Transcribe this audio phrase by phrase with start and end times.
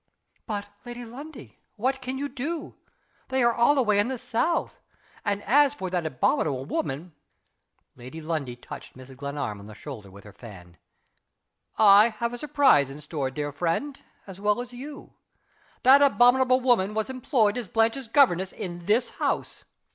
[0.47, 2.73] "But, Lady Lundie what can you do?
[3.29, 4.79] They are all away in the south.
[5.23, 7.13] And as for that abominable woman"
[7.95, 9.15] Lady Lundie touched Mrs.
[9.17, 10.77] Glenarm on the shoulder with her fan.
[11.77, 15.13] "I have my surprise in store, dear friend, as well as you.
[15.83, 19.65] That abominable woman was employed as Blanche's governess in this house.